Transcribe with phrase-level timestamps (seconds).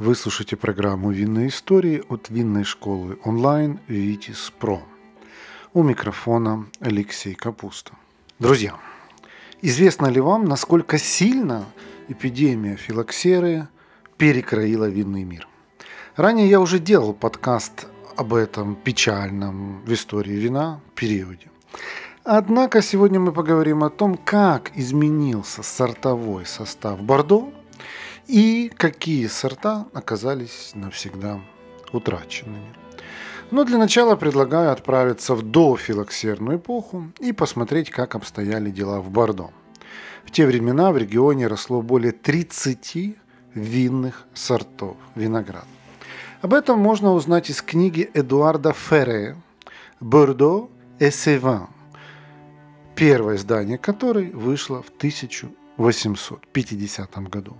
[0.00, 4.80] Вы слушаете программу «Винные истории» от винной школы онлайн «Витис Про».
[5.74, 7.92] У микрофона Алексей Капуста.
[8.38, 8.76] Друзья,
[9.60, 11.66] известно ли вам, насколько сильно
[12.08, 13.68] эпидемия филоксеры
[14.16, 15.46] перекроила винный мир?
[16.16, 17.86] Ранее я уже делал подкаст
[18.16, 21.50] об этом печальном в истории вина периоде.
[22.24, 27.52] Однако сегодня мы поговорим о том, как изменился сортовой состав Бордо
[28.30, 31.40] и какие сорта оказались навсегда
[31.92, 32.76] утраченными.
[33.50, 39.50] Но для начала предлагаю отправиться в дофилоксерную эпоху и посмотреть, как обстояли дела в Бордо.
[40.24, 43.16] В те времена в регионе росло более 30
[43.54, 45.66] винных сортов винограда.
[46.40, 49.36] Об этом можно узнать из книги Эдуарда Ферре
[49.98, 50.70] «Бордо
[51.00, 51.68] и Севан»,
[52.94, 54.90] первое издание которой вышло в
[55.80, 57.56] 1850 году.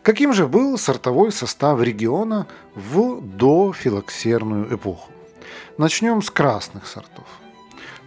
[0.01, 5.11] каким же был сортовой состав региона в дофилоксерную эпоху?
[5.77, 7.27] Начнем с красных сортов.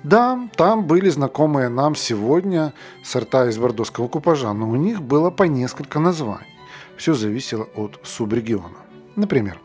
[0.03, 5.45] Да, там были знакомые нам сегодня сорта из бордоского купажа, но у них было по
[5.45, 6.59] несколько названий.
[6.97, 8.79] Все зависело от субрегиона.
[9.17, 9.59] Например,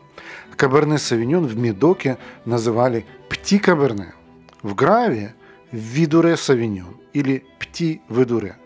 [0.56, 4.14] Каберне Савиньон в Медоке называли Пти Каберне,
[4.62, 5.34] в Граве–
[5.72, 8.56] Видуре Савиньон или Пти Ведуре,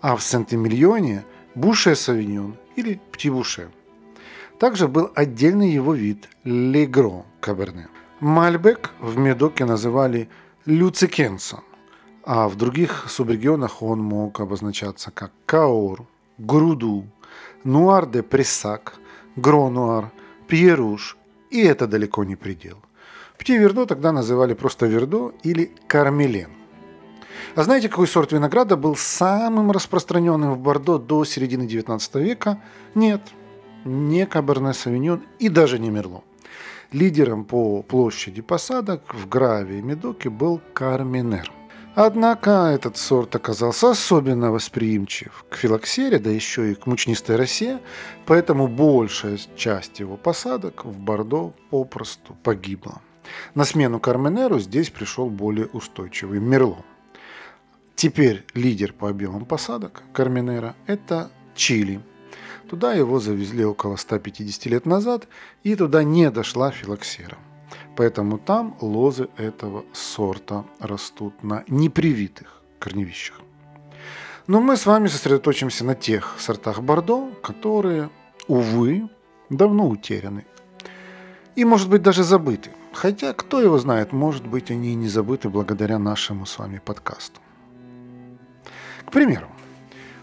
[0.00, 1.24] а в Сент-Эмильоне–
[1.54, 3.70] Буше Савиньон или Пти Буше.
[4.58, 7.88] Также был отдельный его вид– Легро Каберне.
[8.20, 10.28] Мальбек в Медоке называли
[10.64, 11.60] Люцикенсон,
[12.24, 16.06] а в других субрегионах он мог обозначаться как Каор,
[16.38, 17.06] Груду,
[17.64, 18.94] Нуар де Прессак,
[19.36, 20.10] Гронуар,
[20.48, 21.16] Пьеруш
[21.50, 22.78] и это далеко не предел.
[23.38, 26.50] Пти Вердо тогда называли просто Вердо или Кармелен.
[27.54, 32.60] А знаете, какой сорт винограда был самым распространенным в Бордо до середины 19 века?
[32.94, 33.22] Нет,
[33.84, 36.22] не Каберне Савиньон и даже не Мерло.
[36.92, 41.50] Лидером по площади посадок в Граве и Медоке был Карминер.
[41.98, 47.80] Однако этот сорт оказался особенно восприимчив к филоксере, да еще и к мучнистой росе,
[48.26, 53.00] поэтому большая часть его посадок в Бордо попросту погибла.
[53.54, 56.84] На смену Карменеру здесь пришел более устойчивый Мерло.
[57.94, 62.02] Теперь лидер по объемам посадок Карменера– это Чили.
[62.68, 65.28] Туда его завезли около 150 лет назад,
[65.62, 67.38] и туда не дошла филоксера.
[67.96, 73.40] Поэтому там лозы этого сорта растут на непривитых корневищах.
[74.46, 78.10] Но мы с вами сосредоточимся на тех сортах Бордо, которые,
[78.46, 79.08] увы,
[79.50, 80.44] давно утеряны.
[81.56, 82.70] И, может быть, даже забыты.
[82.92, 87.40] Хотя, кто его знает, может быть, они и не забыты благодаря нашему с вами подкасту.
[89.04, 89.48] К примеру,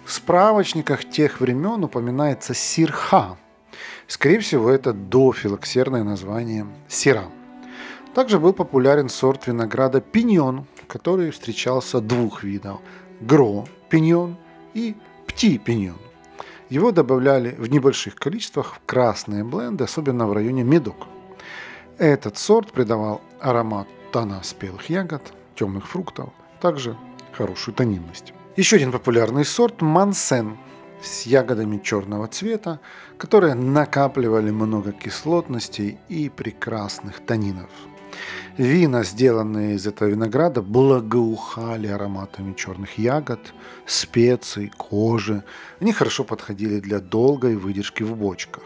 [0.05, 3.37] в справочниках тех времен упоминается сирха.
[4.13, 7.23] Скорее всего, это дофилоксерное название сира.
[8.13, 12.79] Также был популярен сорт винограда пиньон, который встречался двух видов–
[13.21, 14.37] гро пиньон
[14.75, 14.95] и
[15.25, 15.97] пти пиньон.
[16.69, 21.07] Его добавляли в небольших количествах в красные бленды, особенно в районе медок.
[21.97, 26.29] Этот сорт придавал аромат тона спелых ягод, темных фруктов,
[26.61, 26.95] также
[27.31, 28.31] хорошую тонинность.
[28.57, 30.59] Еще один популярный сорт– мансен
[31.03, 32.79] с ягодами черного цвета,
[33.17, 37.69] которые накапливали много кислотностей и прекрасных тонинов–
[38.57, 43.53] Вина, сделанные из этого винограда, благоухали ароматами черных ягод,
[43.85, 45.43] специй, кожи.
[45.79, 48.63] Они хорошо подходили для долгой выдержки в бочках.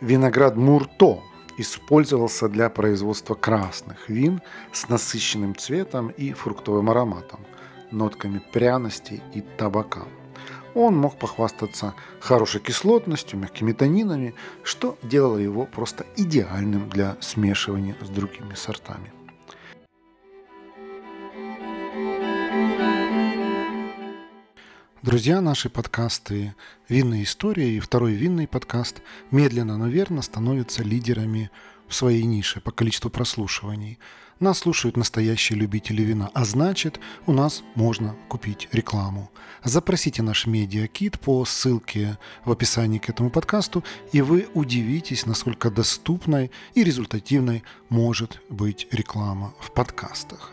[0.00, 1.20] Виноград Мурто
[1.56, 4.40] использовался для производства красных вин
[4.72, 7.40] с насыщенным цветом и фруктовым ароматом,
[7.92, 10.02] нотками пряностей и табака.
[10.78, 18.08] Он мог похвастаться хорошей кислотностью, мягкими тонинами, что делало его просто идеальным для смешивания с
[18.08, 19.12] другими сортами.
[25.02, 26.54] Друзья, наши подкасты
[26.88, 29.02] «Винные истории» и второй винный подкаст
[29.32, 31.50] медленно, но верно становятся лидерами
[31.88, 33.98] в своей нише по количеству прослушиваний.
[34.40, 39.30] Нас слушают настоящие любители вина, а значит, у нас можно купить рекламу.
[39.64, 43.82] Запросите наш медиакит по ссылке в описании к этому подкасту,
[44.12, 50.52] и вы удивитесь, насколько доступной и результативной может быть реклама в подкастах.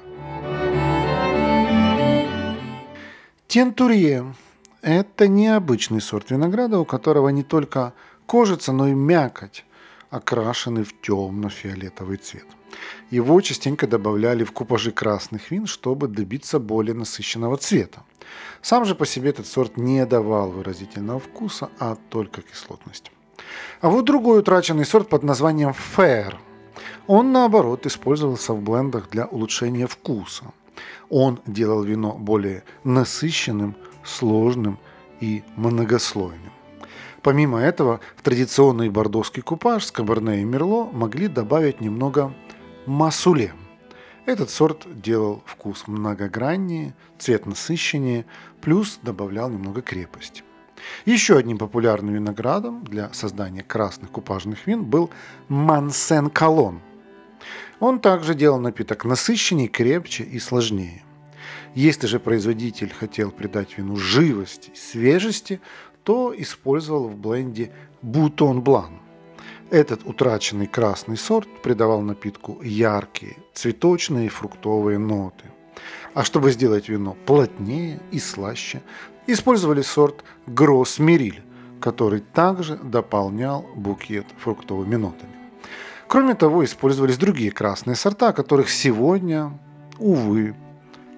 [3.47, 4.33] Тентурье
[4.81, 7.93] это необычный сорт винограда, у которого не только
[8.27, 9.65] кожица, но и мякоть
[10.15, 12.45] окрашены в темно-фиолетовый цвет.
[13.11, 18.03] Его частенько добавляли в купажи красных вин, чтобы добиться более насыщенного цвета.
[18.61, 23.11] Сам же по себе этот сорт не давал выразительного вкуса, а только кислотность.
[23.81, 26.35] А вот другой утраченный сорт под названием Fair.
[27.07, 30.45] Он, наоборот, использовался в блендах для улучшения вкуса.
[31.09, 34.79] Он делал вино более насыщенным, сложным
[35.21, 36.51] и многослойным.
[37.25, 42.31] Помимо этого, в традиционный бордоский купаж с кабарне и мерло могли добавить немного
[42.85, 43.55] масуле.
[44.27, 48.27] Этот сорт делал вкус многограннее, цвет насыщеннее,
[48.61, 50.43] плюс добавлял немного крепости.
[51.05, 55.09] Еще одним популярным виноградом для создания красных купажных вин был
[55.47, 56.79] Мансен Колон.
[57.79, 61.01] Он также делал напиток насыщеннее, крепче и сложнее.
[61.73, 65.59] Если же производитель хотел придать вину живости, свежести,
[66.05, 67.71] то использовал в бленде
[68.01, 68.99] бутон блан.
[69.71, 75.45] Этот утраченный красный сорт придавал напитку яркие, цветочные и фруктовые ноты.
[76.13, 78.81] А чтобы сделать вино плотнее и слаще,
[79.27, 81.43] использовали сорт Гросс Мериль,
[81.81, 85.33] который также дополнял букет фруктовыми нотами.
[86.07, 89.59] Кроме того, использовались другие красные сорта, о которых сегодня,
[89.97, 90.55] увы,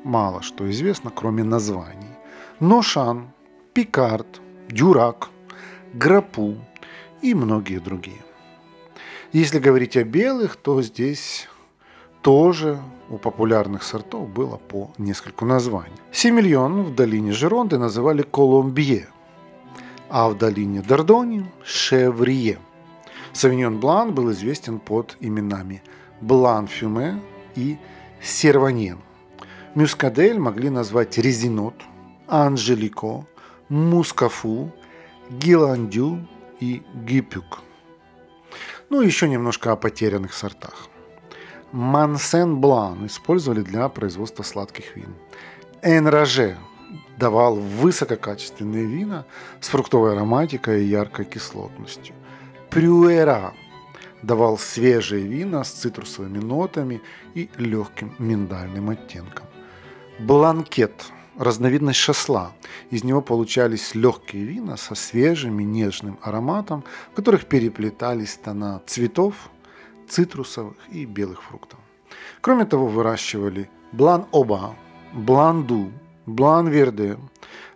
[0.05, 2.15] мало что известно, кроме названий.
[2.61, 3.27] Ношан,
[3.73, 5.29] Пикард, Дюрак,
[5.93, 6.55] Грапу
[7.21, 8.21] и многие другие.
[9.31, 11.47] Если говорить о белых, то здесь
[12.21, 12.79] тоже
[13.09, 15.95] у популярных сортов было по нескольку названий.
[16.11, 19.07] Семильон в долине Жеронды называли Коломбье,
[20.09, 22.59] а в долине Дордони– Шеврие.
[23.33, 25.81] Савиньон Блан был известен под именами
[26.21, 27.21] Блан Фюме
[27.55, 27.77] и
[28.21, 28.99] Серваньен.
[29.75, 31.75] Мюскадель могли назвать резинот,
[32.27, 33.25] анжелико,
[33.69, 34.71] мускафу,
[35.29, 36.27] гиландю
[36.59, 37.61] и гипюк.
[38.89, 40.87] Ну, еще немножко о потерянных сортах.
[41.71, 45.13] Мансен Блан использовали для производства сладких вин.
[45.81, 46.57] Энраже
[47.17, 49.25] давал высококачественные вина
[49.59, 52.15] с фруктовой ароматикой и яркой кислотностью.
[52.69, 53.53] Прюэра
[54.23, 57.01] давал свежие вина с цитрусовыми нотами
[57.33, 59.45] и легким миндальным оттенком.
[60.19, 62.51] Бланкет– разновидность шасла.
[62.89, 69.35] Из него получались легкие вина со свежим и нежным ароматом, в которых переплетались тона цветов,
[70.09, 71.79] цитрусовых и белых фруктов.
[72.41, 74.75] Кроме того, выращивали блан-оба,
[75.13, 75.91] блан-ду,
[76.25, 77.17] блан-верде,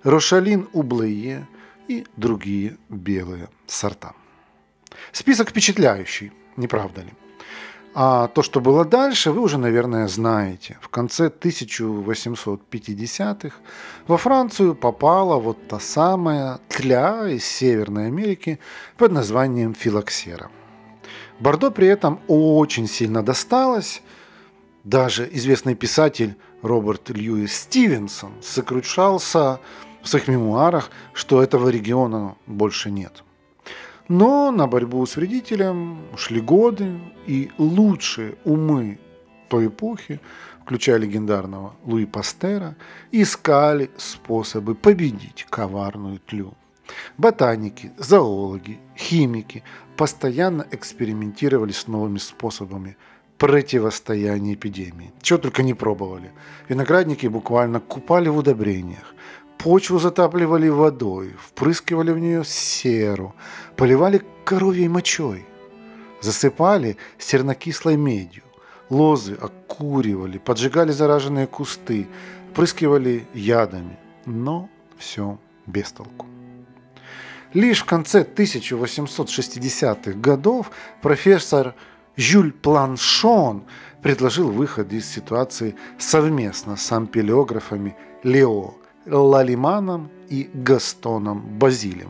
[0.03, 1.47] рошалин-ублее
[1.87, 4.13] и другие белые сорта.
[5.11, 7.13] Список впечатляющий, не правда ли?
[7.93, 10.77] А то, что было дальше, вы уже, наверное, знаете.
[10.81, 13.57] В конце 1850-х
[14.07, 18.59] во Францию попала вот та самая тля из Северной Америки
[18.97, 20.49] под названием филоксера.
[21.39, 24.01] Бордо при этом очень сильно досталось.
[24.85, 29.59] Даже известный писатель Роберт Льюис Стивенсон сокрушался
[30.01, 33.23] в своих мемуарах, что этого региона больше нет–
[34.07, 38.99] но на борьбу с вредителем шли годы, и лучшие умы
[39.47, 40.19] той эпохи,
[40.63, 42.75] включая легендарного Луи Пастера,
[43.11, 46.53] искали способы победить коварную тлю.
[47.17, 49.63] Ботаники, зоологи, химики
[49.97, 52.97] постоянно экспериментировали с новыми способами
[53.37, 55.11] противостояния эпидемии.
[55.21, 56.31] Чего только не пробовали.
[56.69, 59.15] Виноградники буквально купали в удобрениях,
[59.63, 63.35] Почву затапливали водой, впрыскивали в нее серу,
[63.75, 65.45] поливали коровьей мочой,
[66.19, 68.41] засыпали сернокислой медью,
[68.89, 72.07] лозы окуривали, поджигали зараженные кусты,
[72.49, 75.37] впрыскивали ядами, но все
[75.67, 76.25] без толку.
[77.53, 80.71] Лишь в конце 1860-х годов
[81.03, 81.75] профессор
[82.15, 83.65] Жюль Планшон
[84.01, 92.09] предложил выход из ситуации совместно с ампелиографами Лео Лалиманом и Гастоном Базилем.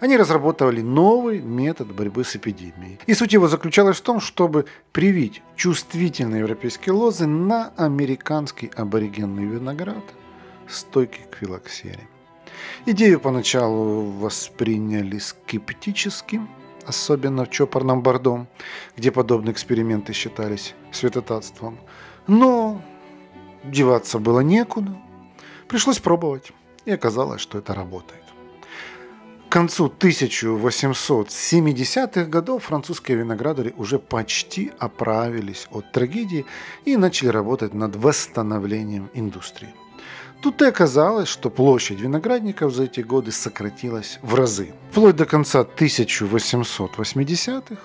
[0.00, 2.98] Они разработали новый метод борьбы с эпидемией.
[3.06, 10.04] И суть его заключалась в том, чтобы привить чувствительные европейские лозы на американский аборигенный виноград,
[10.68, 12.08] стойкий к филоксере.
[12.86, 16.40] Идею поначалу восприняли скептически,
[16.86, 18.46] особенно в чопорном Бордо,
[18.96, 21.78] где подобные эксперименты считались святотатством.
[22.26, 22.82] Но
[23.64, 24.96] деваться было некуда.
[25.72, 26.52] Пришлось пробовать,
[26.84, 28.22] и оказалось, что это работает.
[29.48, 36.44] К концу 1870-х годов французские виноградари уже почти оправились от трагедии
[36.84, 39.74] и начали работать над восстановлением индустрии.
[40.42, 44.74] Тут и оказалось, что площадь виноградников за эти годы сократилась в разы.
[44.90, 47.80] Вплоть до конца 1880-х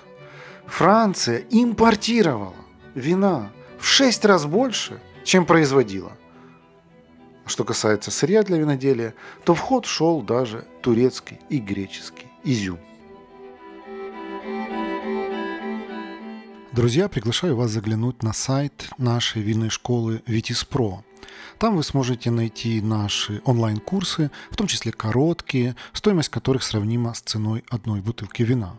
[0.66, 2.52] Франция импортировала
[2.94, 6.17] вина в 6 раз больше, чем производила.
[7.48, 9.14] Что касается сырья для виноделия,
[9.44, 12.78] то в ход шел даже турецкий и греческий изюм.
[16.72, 21.02] Друзья, приглашаю вас заглянуть на сайт нашей винной школы Витиспро.
[21.58, 27.64] Там вы сможете найти наши онлайн-курсы, в том числе короткие, стоимость которых сравнима с ценой
[27.70, 28.78] одной бутылки вина.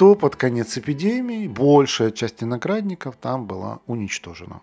[0.00, 4.62] то под конец эпидемии большая часть виноградников там была уничтожена.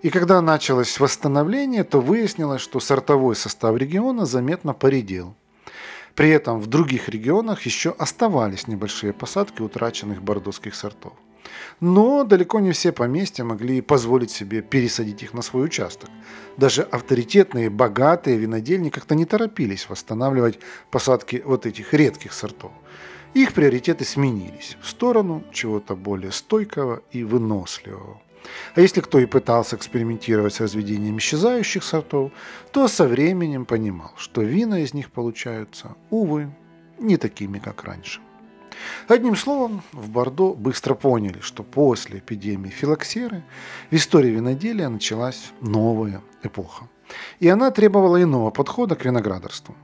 [0.00, 5.34] И когда началось восстановление, то выяснилось, что сортовой состав региона заметно поредел.
[6.14, 11.12] При этом в других регионах еще оставались небольшие посадки утраченных бордоских сортов.
[11.80, 16.08] Но далеко не все поместья могли позволить себе пересадить их на свой участок.
[16.56, 22.72] Даже авторитетные, богатые винодельни как-то не торопились восстанавливать посадки вот этих редких сортов.
[23.34, 28.20] Их приоритеты сменились в сторону чего-то более стойкого и выносливого.
[28.74, 32.32] А если кто и пытался экспериментировать с разведением исчезающих сортов,
[32.72, 36.50] то со временем понимал, что вина из них получаются, увы,
[36.98, 38.20] не такими, как раньше.
[39.08, 43.44] Одним словом, в Бордо быстро поняли, что после эпидемии филоксеры
[43.90, 46.88] в истории виноделия началась новая эпоха.
[47.40, 49.74] И она требовала иного подхода к виноградарству.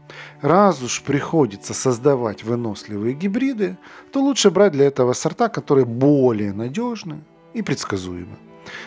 [0.40, 3.76] Раз уж приходится создавать выносливые гибриды,
[4.12, 7.20] то лучше брать для этого сорта, которые более надежны
[7.54, 8.36] и предсказуемы.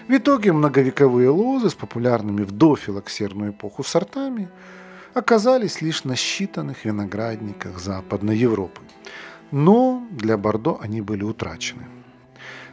[0.08, 4.50] В итоге многовековые лозы с популярными в дофилоксерную эпоху сортами
[5.14, 8.82] оказались лишь на считанных виноградниках Западной Европы
[9.52, 11.88] но для Бордо они были утрачены.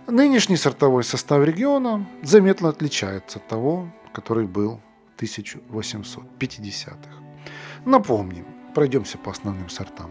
[0.07, 4.81] Нынешний сортовой состав региона заметно отличается от того, который был
[5.17, 7.11] 1850-х.
[7.85, 10.11] Напомним, пройдемся по основным сортам.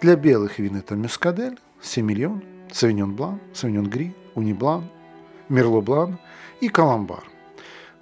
[0.00, 4.88] Для белых вин это Мюскадель, Семильон, Савиньон Блан, Савиньон Гри, Униблан,
[5.48, 6.18] Мерло Блан
[6.60, 7.24] и Каламбар.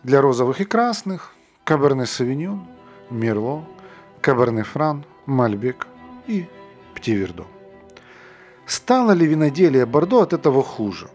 [0.02, 1.34] Для розовых и красных
[1.64, 2.66] Каберне Савиньон,
[3.10, 3.64] Мерло,
[4.20, 5.86] Каберне Фран, Мальбек
[6.26, 6.46] и
[6.94, 7.46] Птивердо.
[8.66, 11.08] Стало ли виноделие Бордо от этого хуже?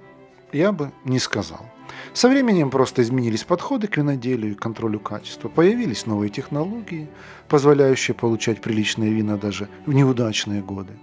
[0.52, 1.66] Я бы не сказал.
[2.14, 5.50] Со временем просто изменились подходы к виноделию и контролю качества.
[5.50, 7.08] Появились новые технологии,
[7.48, 10.94] позволяющие получать приличные вина даже в неудачные годы.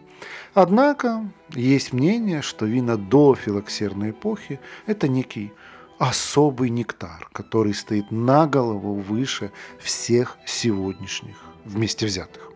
[0.54, 5.52] Однако есть мнение, что вина до филоксерной эпохи– это некий
[5.98, 12.50] особый нектар, который стоит на голову выше всех сегодняшних вместе взятых.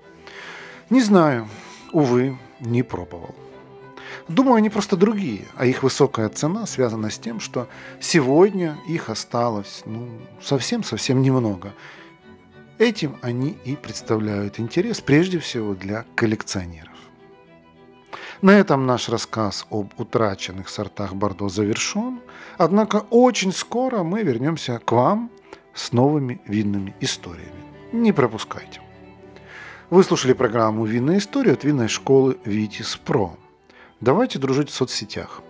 [0.88, 1.48] Не знаю,
[1.92, 3.34] увы, не пробовал.
[4.28, 7.68] Думаю, они просто другие, а их высокая цена связана с тем, что
[8.00, 10.08] сегодня их осталось ну,
[10.42, 11.72] совсем-совсем немного.
[12.78, 16.90] Этим они и представляют интерес прежде всего для коллекционеров.
[18.42, 22.20] На этом наш рассказ об утраченных сортах Бордо завершен,
[22.56, 25.30] однако очень скоро мы вернемся к вам
[25.74, 27.52] с новыми винными историями.
[27.92, 28.80] Не пропускайте.
[29.90, 33.36] Вы слушали программу «Винная история» от винной школы «Витис Про».
[34.00, 35.42] Давайте дружить в соцсетях.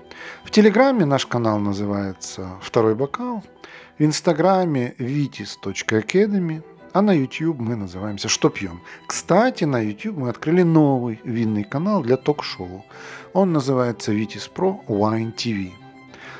[0.43, 3.45] В Телеграме наш канал называется «Второй бокал»,
[3.97, 8.81] в Инстаграме vitis.academy, а на YouTube мы называемся «Что пьем?».
[9.07, 12.85] Кстати, на YouTube мы открыли новый винный канал для ток-шоу.
[13.35, 15.71] Он называется Vitis Pro Wine TV.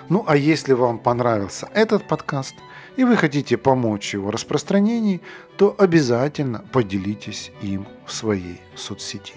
[0.09, 2.57] Ну а если вам понравился этот подкаст
[2.97, 5.21] и вы хотите помочь его распространении,
[5.57, 9.35] то обязательно поделитесь им в своей соцсети.